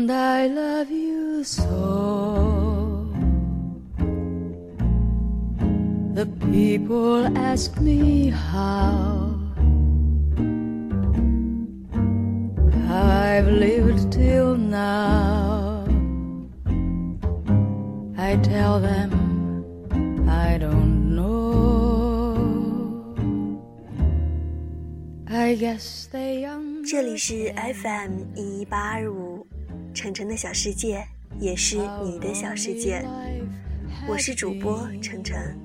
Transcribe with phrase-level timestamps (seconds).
[0.00, 3.12] And I love you so.
[6.14, 9.36] The people ask me how
[12.88, 15.84] I've lived till now.
[18.16, 19.10] I tell them
[20.26, 22.38] I don't know.
[25.28, 26.76] I guess they understand.
[26.88, 29.44] 这里是 FM 一一八二五，
[29.93, 31.05] 晨晨的小世界，
[31.39, 33.05] 也是你的小世界。
[34.07, 35.55] 我是主播晨晨。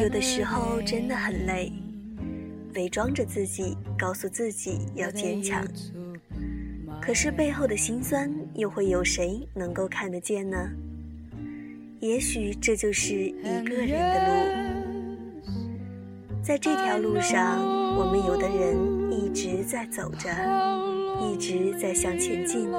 [0.00, 1.72] 有的时候真的很累，
[2.74, 5.66] 伪装着自己，告诉自己要坚强，
[7.00, 10.70] 可是背后的辛酸，又会有谁能够看得见呢？
[12.00, 15.52] 也许这就是一个人的路，
[16.42, 17.60] 在这条路上，
[17.96, 19.01] 我们有的人一
[19.32, 20.28] 直在走着，
[21.20, 22.70] 一直在向前进。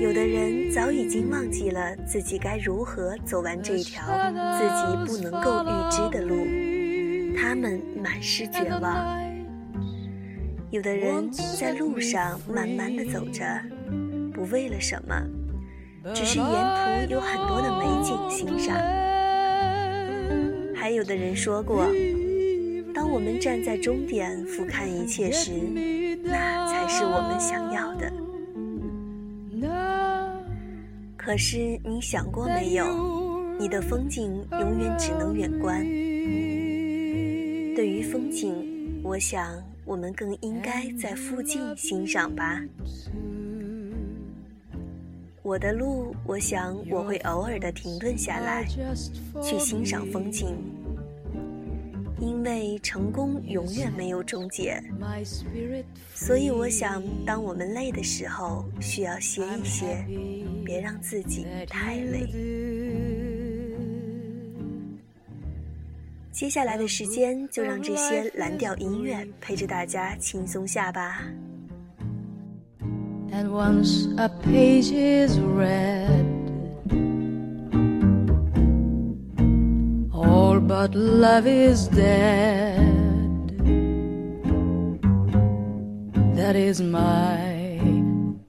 [0.00, 4.04] 有的人早已经忘记了自己该如何走完这条
[4.58, 6.46] 自己不能够预知的路，
[7.36, 9.20] 他们满是绝望。
[10.70, 13.44] 有的人在路上慢慢的走着，
[14.32, 15.20] 不为了什么，
[16.14, 18.76] 只是沿途有很多的美景欣赏。
[20.74, 21.86] 还有的人说过，
[23.00, 25.52] 当我们站在终点俯瞰一切时，
[26.22, 28.12] 那才是我们想要的。
[31.16, 35.82] 可是你想过没有，你的风景永远只能远观。
[37.74, 39.50] 对于风景，我想
[39.86, 42.62] 我们更应该在附近欣赏吧。
[45.42, 48.66] 我的路，我想我会偶尔的停顿下来，
[49.42, 50.54] 去欣赏风景。
[52.20, 54.78] 因为成功永远没有终结，
[56.14, 60.06] 所以我想，当我们累的时候，需要歇一歇，
[60.64, 62.26] 别让自己太累。
[66.30, 71.22] 接下来的时间，就让这些蓝调音乐陪着大家轻松下吧。
[73.32, 76.29] And once a page is read,
[80.70, 82.78] but love is dead.
[86.36, 87.80] That is my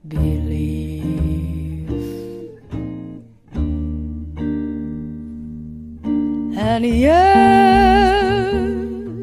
[0.06, 1.02] belief.
[6.56, 6.84] And.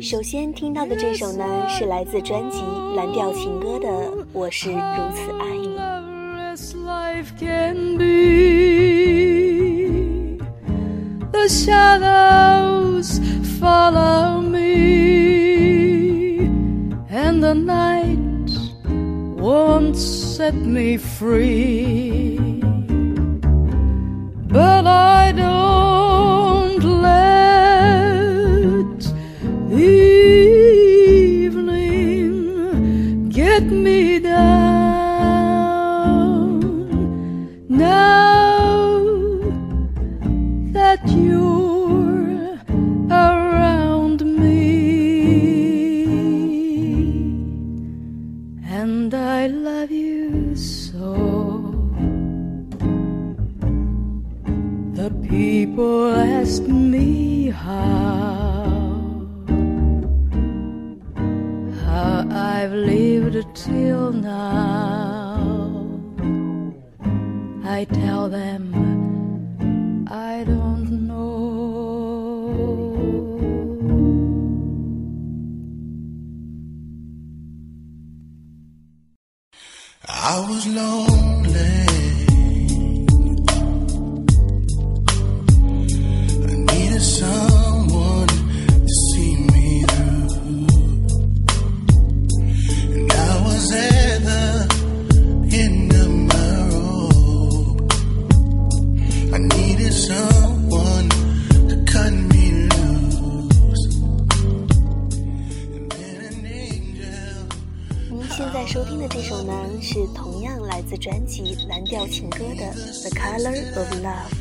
[0.01, 2.57] 首先听到的这首呢，是来自专辑
[2.97, 3.87] 《蓝调情歌》的
[4.33, 5.69] 《我是如此爱你》。
[11.41, 13.19] The shadows
[13.59, 14.89] follow me,
[17.09, 18.50] and the night
[19.41, 22.38] won't set me free.
[24.49, 25.98] But I don't
[80.31, 81.88] I was lonely.
[108.40, 112.64] 现在收听的这首呢，是同样来自专辑《蓝调情歌》的
[113.02, 114.32] 《The Color of Love》。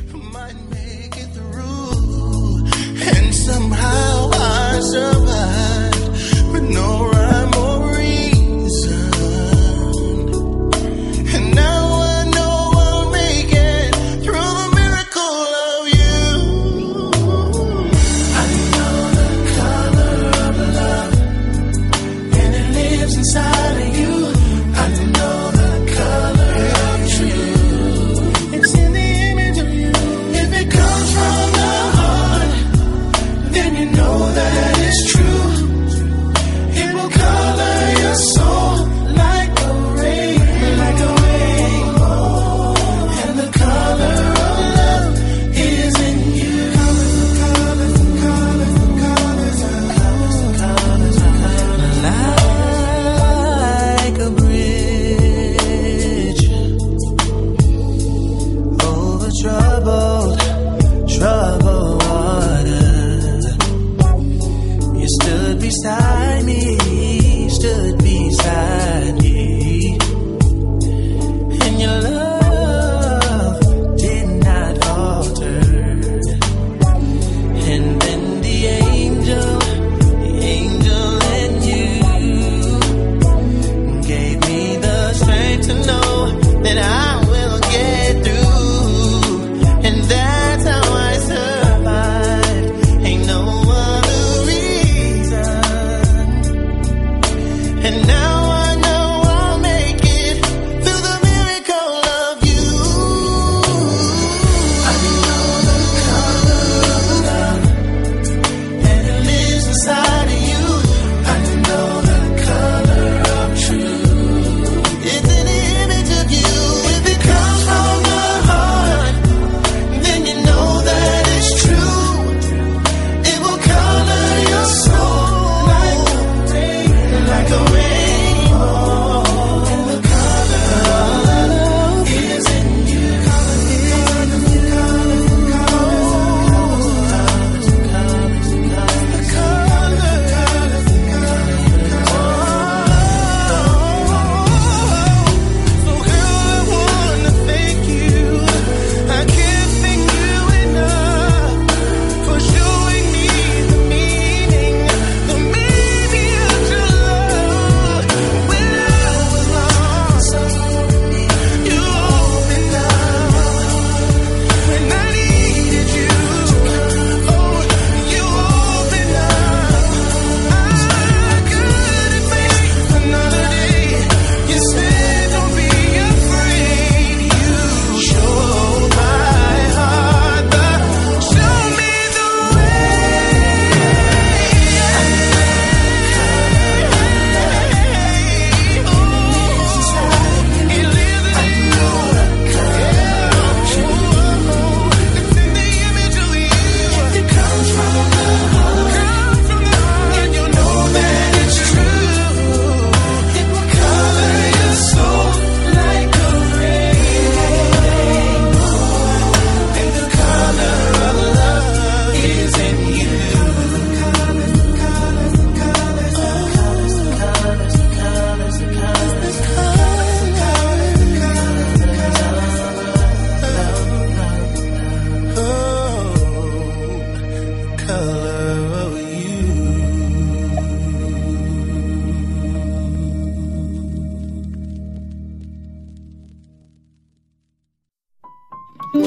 [238.91, 239.01] 现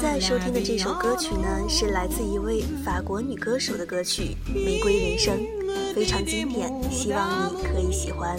[0.00, 5.36] 在收听的这首歌曲呢，是来自一位法国女歌手的歌曲《玫瑰人生》，
[5.94, 8.38] 非常经典，希望你可以喜欢。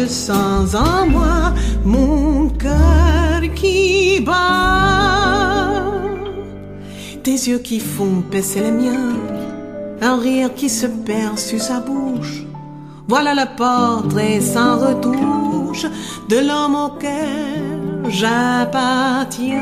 [0.00, 1.52] Je sens en moi
[1.84, 5.92] mon cœur qui bat.
[7.24, 9.16] Des yeux qui font baisser les miens,
[10.00, 12.44] un rire qui se perd sur sa bouche.
[13.08, 15.86] Voilà le portrait sans retouche
[16.28, 19.60] de l'homme auquel j'appartiens.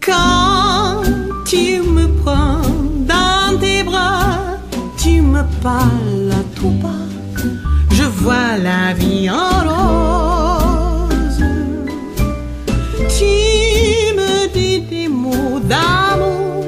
[0.00, 1.02] Quand
[1.44, 2.62] tu me prends
[3.12, 4.38] dans tes bras,
[4.96, 7.07] tu me parles à tout bas.
[8.28, 11.40] Vois la vie en rose.
[13.16, 13.32] Tu
[14.18, 16.62] me dis des mots d'amour,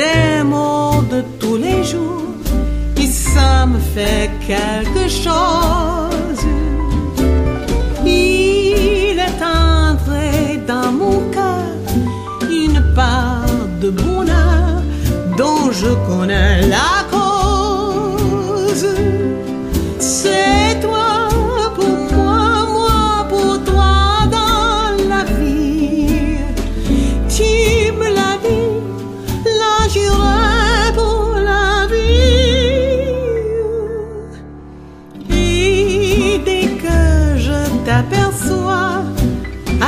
[0.00, 2.38] des mots de tous les jours,
[2.96, 6.42] et ça me fait quelque chose.
[8.06, 11.68] Il est entré dans mon cœur
[12.50, 14.80] une part de bonheur
[15.36, 17.01] dont je connais la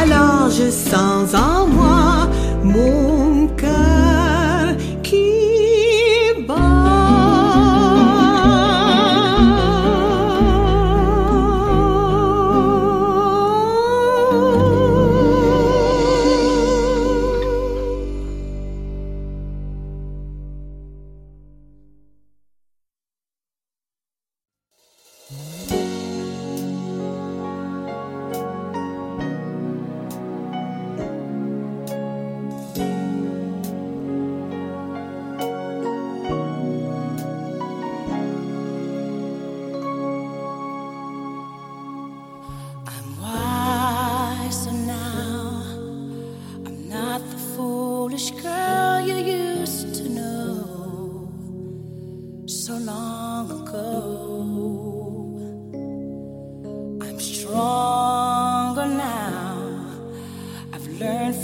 [0.04, 2.03] alors je sens en moi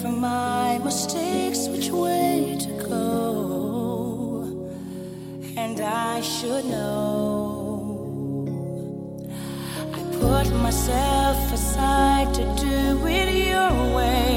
[0.01, 4.45] from my mistakes which way to go,
[5.57, 6.89] and I should know.
[9.99, 14.30] I put myself aside to do it your way.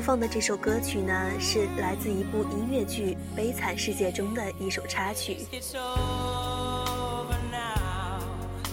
[0.00, 5.46] 播放的这首歌曲呢，是来自一部音乐剧《悲惨世界》中的一首插曲。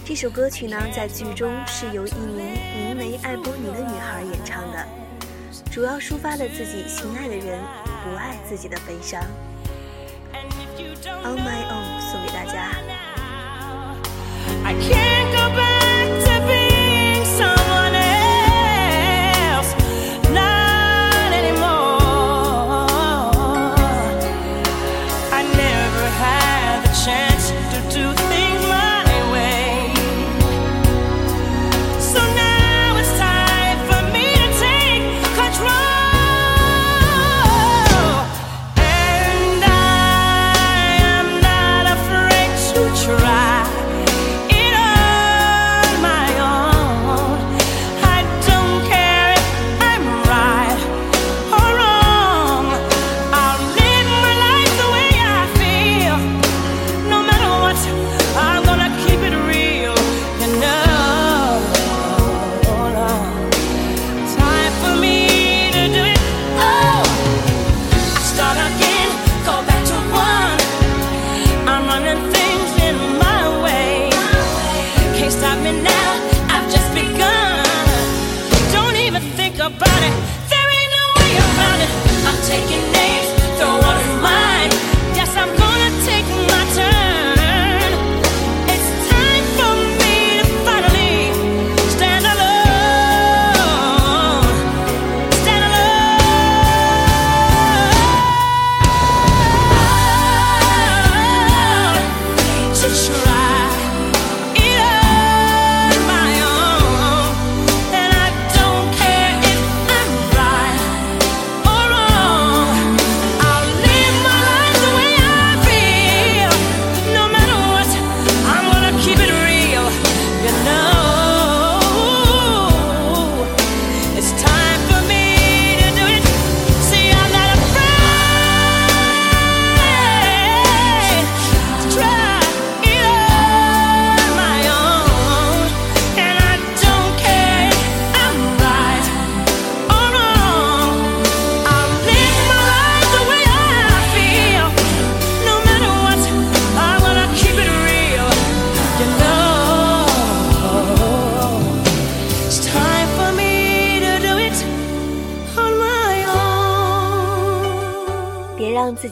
[0.06, 4.88] 这首歌曲呢，在剧中是由一名名为艾波尼的女孩演唱的，
[5.70, 7.60] 主要抒发了自己心爱的人
[8.02, 9.22] 不爱自己的悲伤。
[11.04, 12.72] On My Own 送给大家。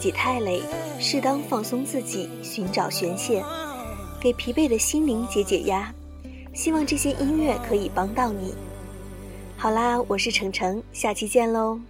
[0.07, 0.61] 己太累，
[1.01, 3.43] 适当放松自己，寻找宣泄，
[4.21, 5.93] 给疲惫的心灵解解压。
[6.53, 8.55] 希望这些音乐可以帮到你。
[9.57, 11.81] 好啦，我是程程，下期见喽。